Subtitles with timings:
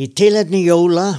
[0.00, 1.10] Í tilhefni jóla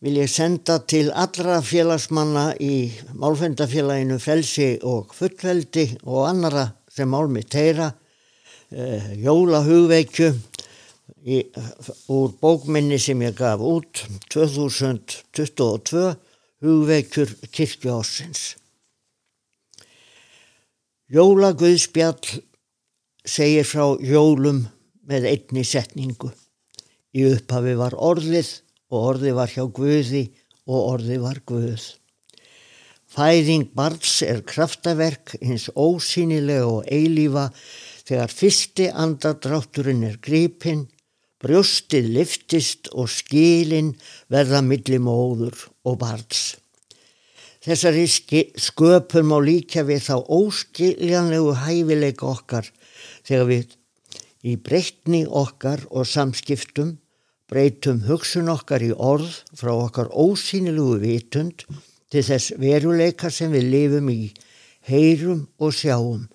[0.00, 2.86] vil ég senda til allra félagsmanna í
[3.20, 7.90] málfendafélaginu Felsi og Fullveldi og annara sem málmi teira
[8.72, 10.30] eh, jólahugveikju
[12.16, 16.06] úr bókminni sem ég gaf út 2022
[16.64, 18.54] hugveikjur kirkjósins.
[21.12, 22.40] Jólaguðspjall
[23.20, 24.64] segir frá jólum
[25.04, 26.32] með einni setningu.
[27.16, 28.50] Í upphafi var orðið
[28.92, 30.26] og orðið var hjá Guði
[30.66, 31.84] og orðið var Guð.
[33.16, 37.46] Fæðing barns er kraftaverk hins ósýnilega og eilífa
[38.04, 40.84] þegar fyrsti andadrátturinn er gripinn,
[41.40, 43.94] brjóstið liftist og skilin
[44.32, 46.58] verða millimóður og barns.
[47.64, 52.68] Þessari sköpun má líka við þá óskiljanlegu hæfileika okkar
[53.24, 53.74] þegar við
[54.46, 56.94] í breytni okkar og samskiptum
[57.50, 61.66] breytum hugsun okkar í orð frá okkar ósýnilugu vitund
[62.10, 64.32] til þess veruleika sem við lifum í,
[64.86, 66.26] heyrum og sjáum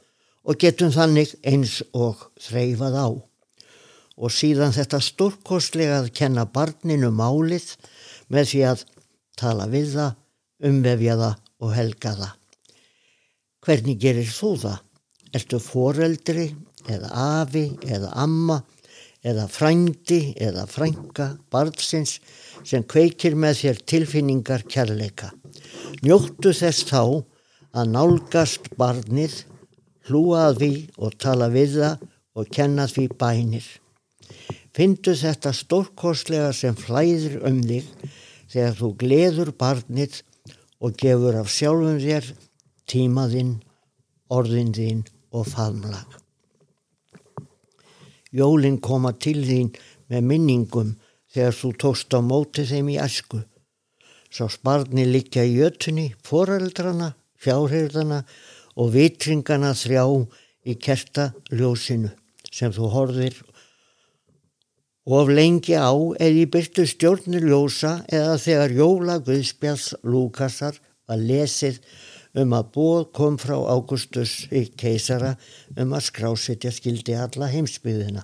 [0.42, 3.09] og getum þannig eins og þreifað á.
[4.22, 7.75] Og síðan þetta stórkostlega að kenna barninu málið
[8.31, 8.84] með því að
[9.40, 12.34] tala við það umvefja það og helga það.
[13.62, 14.78] Hvernig gerir þú það?
[15.31, 16.50] Ertu foreldri
[16.92, 18.58] eða afi eða amma
[19.22, 22.17] eða frændi eða frænga barnsins
[22.67, 25.31] sem kveikir með þér tilfinningar kærleika.
[26.02, 27.03] Njóttu þess þá
[27.72, 29.44] að nálgast barnið,
[30.09, 33.67] hlúa því og tala við það og kenna því bænir.
[34.75, 37.89] Findu þetta stórkostlega sem flæðir um þig
[38.52, 40.22] þegar þú gleður barnið
[40.81, 42.31] og gefur af sjálfum þér
[42.89, 43.59] tímaðinn,
[44.31, 46.20] orðin þín og faðmlag.
[48.32, 49.72] Jólinn koma til þín
[50.12, 50.94] með minningum
[51.32, 53.42] þegar þú tóst á móti þeim í asku.
[54.32, 58.22] Sá sparni likja í jötunni, foreldrana, fjárherðana
[58.80, 60.06] og vitringana þrjá
[60.64, 62.12] í kerta ljósinu
[62.52, 63.36] sem þú horfir
[65.08, 70.78] og af lengi á eða í byrtu stjórnir ljósa eða þegar jóla Guðspjáls Lúkasar
[71.09, 71.80] var lesið
[72.38, 75.34] um að bóð kom frá Águstus í keisara
[75.75, 78.24] um að skrásetja skildi alla heimsbyðina.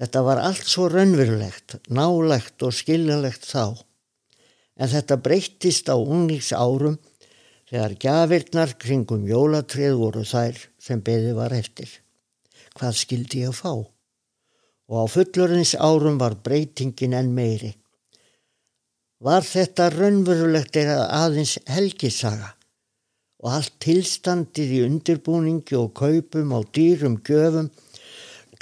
[0.00, 3.78] Þetta var allt svo raunverulegt, nálegt og skiljanlegt þá.
[4.76, 6.98] En þetta breyttist á unglíks árum
[7.70, 11.88] þegar gafirnar kringum jólatrið voru þær sem beði var eftir.
[12.74, 13.74] Hvað skildi ég að fá?
[14.88, 17.72] og á fullorins árum var breytingin enn meiri.
[19.24, 22.52] Var þetta raunverulegt eða aðeins helgisaga
[23.44, 27.68] og allt tilstandið í undirbúningi og kaupum á dýrum göfum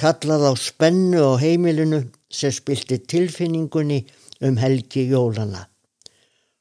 [0.02, 2.00] kallað á spennu á heimilinu
[2.32, 4.00] sem spilti tilfinningunni
[4.42, 5.68] um helgi jólana.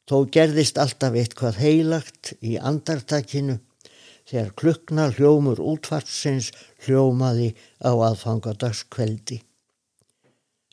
[0.05, 3.57] Þó gerðist alltaf eitthvað heilagt í andartakinu
[4.29, 6.51] þegar klukna hljómur útvartsins
[6.85, 9.39] hljómaði á aðfangadagskveldi.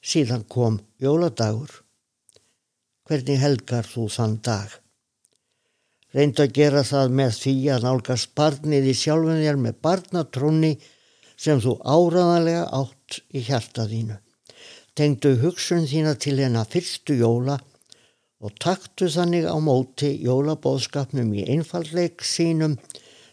[0.05, 1.71] Síðan kom jóladagur.
[3.09, 4.69] Hvernig helgar þú þann dag?
[6.17, 10.71] Reynd að gera það með því að nálgast barnið í sjálfum þér með barnatrúni
[11.39, 14.17] sem þú áraðanlega átt í hjartaðínu.
[14.97, 17.59] Tengdu hugsun þína til hennar fyrstu jóla
[18.43, 22.79] og taktu þannig á móti jólabóðskapnum í einfallleik sínum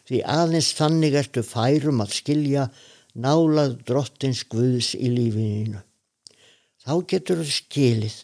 [0.10, 2.68] því aðeins þannig ertu færum að skilja
[3.16, 5.82] nálað drottins Guðs í lífininu
[6.86, 8.18] þá getur þú skilið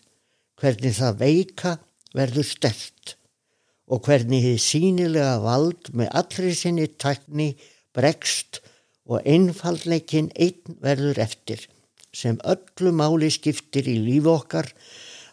[0.61, 1.75] hvernig það veika
[2.17, 3.15] verður stert
[3.91, 7.49] og hvernig þið sínilega vald með allri sinni takni
[7.95, 8.61] bregst
[9.11, 11.67] og einfallleikin einn verður eftir
[12.15, 14.71] sem öllu máli skiptir í líf okkar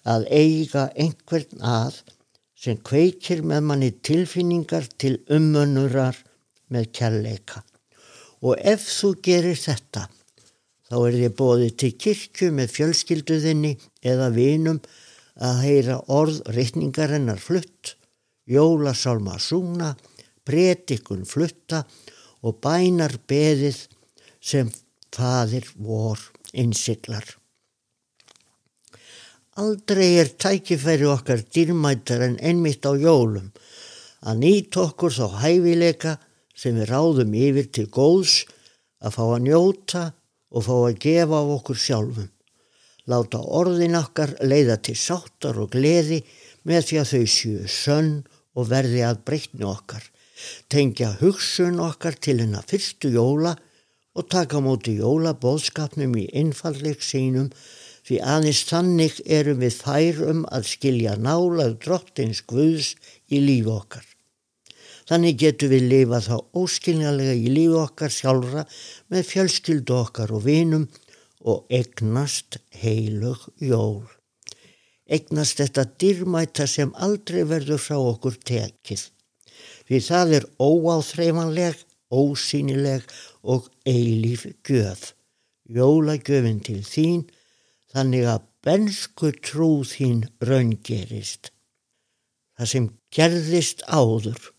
[0.08, 2.02] að eiga einhvern að
[2.58, 6.16] sem kveikir með manni tilfinningar til umönurar
[6.74, 7.62] með kærleika.
[8.42, 10.08] Og ef þú gerir þetta
[10.88, 13.74] Þá er þið bóðið til kirkju með fjölskylduðinni
[14.08, 14.78] eða vinum
[15.44, 17.97] að heyra orð reikningarinnar flutt,
[18.48, 19.94] jólasálma súna,
[20.44, 21.84] pretikun flutta
[22.42, 23.84] og bænar beðið
[24.40, 24.70] sem
[25.12, 26.20] fadir vor
[26.52, 27.24] innsiklar.
[29.58, 33.50] Aldrei er tækifæri okkar dýrmættar en einmitt á jólum
[34.22, 36.14] að nýta okkur þá hæfileika
[36.54, 38.44] sem við ráðum yfir til góðs
[39.02, 40.04] að fá að njóta
[40.54, 42.30] og fá að gefa á okkur sjálfum.
[43.08, 46.20] Láta orðin okkar leiða til sáttar og gleði
[46.68, 48.12] með því að þau séu sönn
[48.58, 50.02] og verði að breytni okkar.
[50.70, 53.54] Tengja hugsun okkar til hennar fyrstu jóla
[54.18, 57.52] og taka móti jólabóðskapnum í innfalleg sínum
[58.08, 62.94] Því aðeins þannig erum við færum að skilja nálað drottins Guðs
[63.28, 64.06] í lífi okkar.
[65.10, 68.64] Þannig getur við lifa þá óskiljanlega í lífi okkar sjálfra
[69.12, 70.88] með fjölskyldu okkar og vinum
[71.44, 74.08] og egnast heilug jól.
[75.08, 79.06] Egnast þetta dýrmæta sem aldrei verður frá okkur tekið.
[79.88, 81.78] Því það er óáþreifanleg,
[82.12, 83.06] ósýnileg
[83.42, 85.14] og eilíf gjöf.
[85.68, 87.24] Jólagjöfin til þín
[87.92, 91.52] þannig að bensku trú þín raungerist.
[92.58, 94.52] Það sem gerðist áður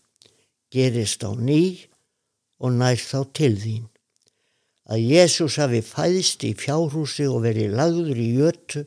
[0.74, 1.86] gerist á ný
[2.58, 3.86] og nær þá til þín.
[4.90, 8.84] Að Jésús hafi fæðist í fjárhúsi og verið lagður í jötu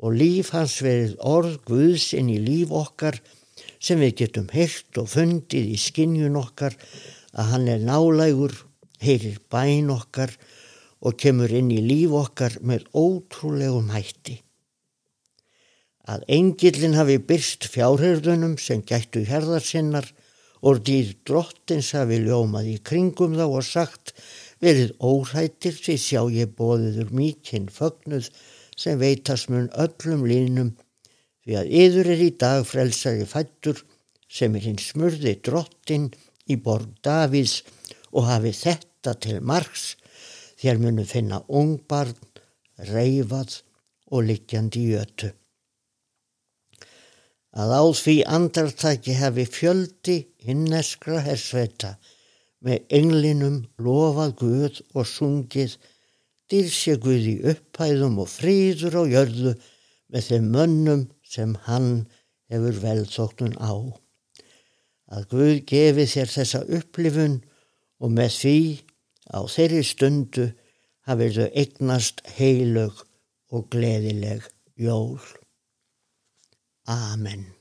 [0.00, 3.20] og líf hans verið orð Guðs inn í líf okkar
[3.80, 6.76] sem við getum heilt og fundið í skinnjun okkar
[7.36, 8.54] að hann er nálægur,
[9.00, 10.32] heyrir bæn okkar
[11.00, 14.40] og kemur inn í líf okkar með ótrúlegum hætti.
[16.10, 20.08] Að engillin hafi byrst fjárherðunum sem gættu herðarsinnar
[20.66, 24.14] og dýr drottins hafi ljómað í kringum þá og sagt
[24.64, 28.28] verið óhættir því sjá ég bóðiður mikinn fögnuð
[28.80, 30.74] sem veitast mun öllum línum
[31.44, 33.82] því að yður er í dag frelsari fættur
[34.30, 36.08] sem er hinn smurði drottin
[36.50, 37.60] í borg Davíðs
[38.14, 39.94] og hafi þetta til margs
[40.60, 42.16] þér munu finna ungbarn,
[42.90, 43.60] reyfað
[44.12, 45.30] og likjandi jötu.
[47.50, 50.16] Að á því andartaki hefi fjöldi
[50.46, 51.96] hinneskra hersveita
[52.64, 55.74] með englinum lofað Guð og sungið
[56.50, 59.54] dýrsja Guð í upphæðum og fríður á jörðu
[60.10, 61.90] með þeim mönnum sem hann
[62.50, 63.74] hefur velþóktun á.
[65.10, 67.38] Að Guð gefi þér þessa upplifun
[68.00, 68.58] og með því
[69.30, 70.48] á þeirri stundu
[71.06, 73.04] hafið þau eignast heilög
[73.50, 74.46] og gleðileg
[74.78, 75.18] jól.
[76.90, 77.59] Amen.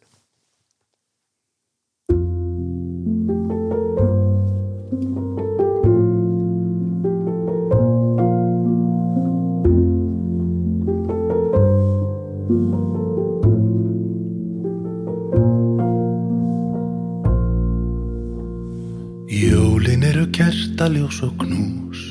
[20.80, 22.02] Kertaljós og knús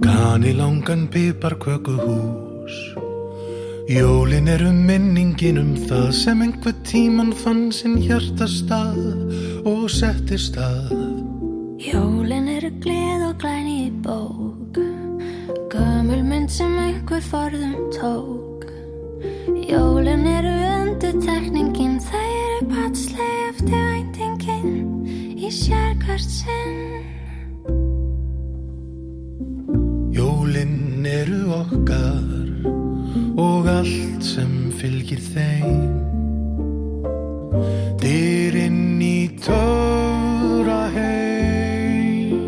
[0.00, 2.76] Gani langan pipar köku hús
[3.88, 8.96] Jólin eru minningin um það sem einhver tíman fann sinn hjartastað
[9.68, 10.88] og setti stað.
[11.84, 14.80] Jólin eru gleð og glæni í bók,
[15.68, 18.64] gömul mynd sem einhver forðum tók.
[19.68, 27.13] Jólin eru undir tekningin, það eru patsleg eftir væntingin í sérkvært sinn.
[30.44, 32.66] Jólin eru okkar
[33.40, 35.94] og allt sem fylgir þeim.
[38.02, 42.44] Dyrinn í töfra heim.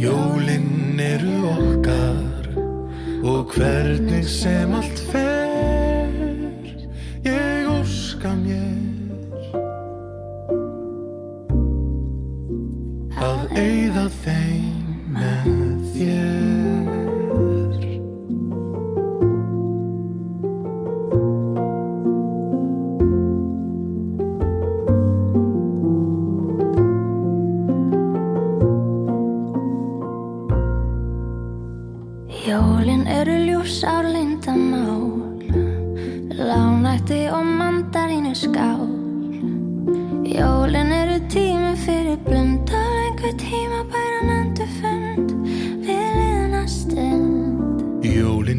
[0.00, 2.48] Jólinn eru okkar
[3.20, 5.29] og hvernig sem allt fer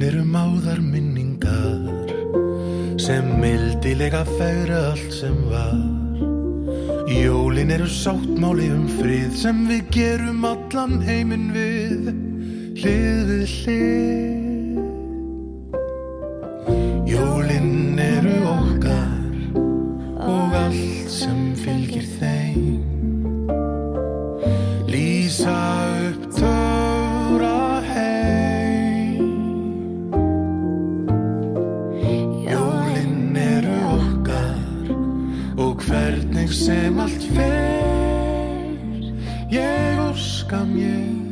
[0.01, 2.10] Jólin eru máðar minningar
[2.98, 5.77] sem mildilega fegra allt sem var.
[7.05, 12.10] Jólin eru sáttmáli um frið sem við gerum allan heiminn við,
[12.81, 14.81] hlið við hlið.
[17.13, 19.53] Jólin eru okkar
[20.17, 22.90] og allt sem fylgir þeim.
[40.51, 41.30] 上面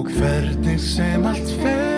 [0.00, 1.89] og hvernig sem allt fer.